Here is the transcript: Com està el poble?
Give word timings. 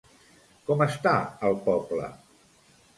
Com 0.69 0.81
està 0.87 1.13
el 1.51 1.61
poble? 1.69 2.13